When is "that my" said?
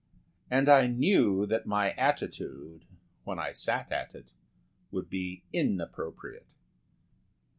1.45-1.91